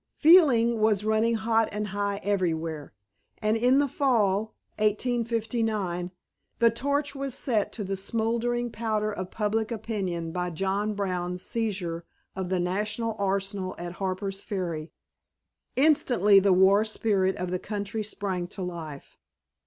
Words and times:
Feeling 0.17 0.79
was 0.79 1.03
running 1.05 1.35
hot 1.35 1.69
and 1.71 1.89
high 1.89 2.19
everywhere. 2.23 2.91
And 3.37 3.55
in 3.55 3.77
the 3.77 3.87
fall 3.87 4.55
(1859) 4.79 6.09
the 6.57 6.71
torch 6.71 7.13
was 7.13 7.35
set 7.35 7.71
to 7.73 7.83
the 7.83 7.95
smouldering 7.95 8.71
powder 8.71 9.11
of 9.11 9.29
public 9.29 9.71
opinion 9.71 10.31
by 10.31 10.49
John 10.49 10.95
Brown's 10.95 11.43
seizure 11.43 12.03
of 12.35 12.49
the 12.49 12.59
national 12.59 13.15
arsenal 13.19 13.75
at 13.77 13.91
Harper's 13.91 14.41
Ferry. 14.41 14.91
Instantly 15.75 16.39
the 16.39 16.51
war 16.51 16.83
spirit 16.83 17.35
of 17.35 17.51
the 17.51 17.59
country 17.59 18.01
sprang 18.01 18.47
to 18.47 18.63
life. 18.63 19.19